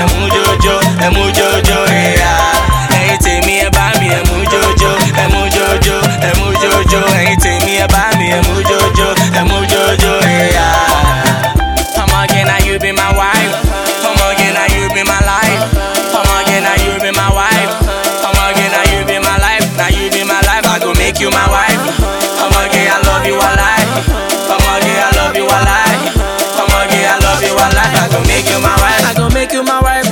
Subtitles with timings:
[0.00, 0.74] ẹ̀mú jòjò
[1.06, 2.32] ẹ̀mú jòjò ẹ̀yà.
[2.98, 4.90] ẹ̀yin tèmi ẹ bá mi ẹ̀mú jòjò
[5.22, 5.96] ẹ̀mú jòjò
[6.28, 8.77] ẹ̀mú jòjò ẹ̀yin tèmi ẹ bá mi ẹ̀mú jòjò.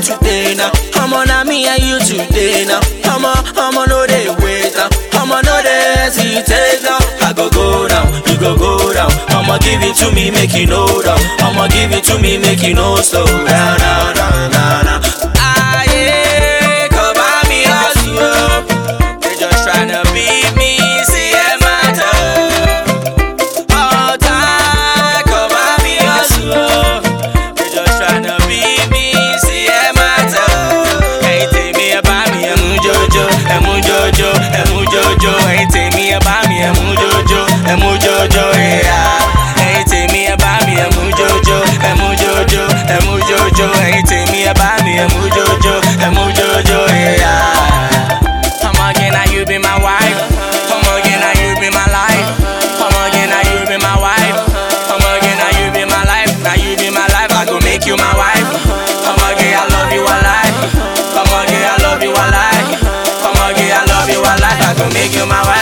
[0.06, 0.70] Today now.
[1.02, 2.80] Ọmọ na me and you today now.
[3.14, 3.32] Ọmọ
[3.64, 4.88] ọmọ no dey wait now.
[5.20, 6.98] Ọmọ no dey hesitate now.
[7.28, 9.10] I go go down, you go go down.
[9.36, 11.18] Ọmọ give it to me, make you know down.
[11.46, 14.95] Ọmọ give it to me, make you know slow down, down, down, down, down.
[45.66, 48.68] Jojo, ẹ mú jojo, yeah.
[48.68, 50.20] Ọmọge na you be my wife.
[50.74, 52.28] Ọmọge na you be my life.
[52.84, 54.38] Ọmọge na you be my wife.
[54.94, 56.32] Ọmọge na you be my life.
[56.44, 57.32] Na you be my life.
[57.40, 58.48] I go make you my wife.
[59.10, 60.56] Ọmọge I love you alive.
[61.20, 62.68] Ọmọge I love you alive.
[63.28, 64.62] Ọmọge I love you alive.
[64.70, 65.55] I go make you my wife.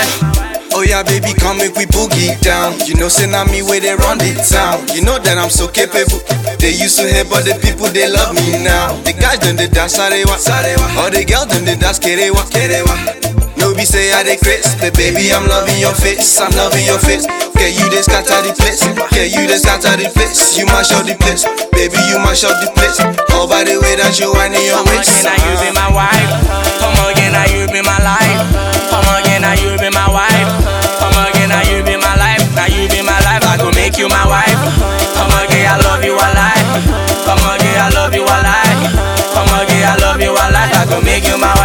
[1.03, 2.79] Baby, come make we boogie down.
[2.87, 4.87] You know, say now me where they run the town.
[4.95, 6.23] You know that I'm so capable.
[6.63, 8.95] They used to hate, but the people they love me now.
[9.03, 10.87] The guys them they dance sarewa, sarewa.
[11.03, 12.95] All the girls them they dance kerewa, kerewa.
[13.59, 16.99] No be say I they crazy, but baby I'm loving your face, I'm loving your
[17.01, 17.27] face.
[17.57, 18.83] Can you just scatter the place?
[19.11, 20.59] Can you just scatter the place?
[20.59, 23.01] You mash up the place, baby you mash up the place.
[23.33, 25.25] All by the way that you whining your waist.
[40.85, 41.64] I go make you my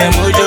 [0.00, 0.45] ẹ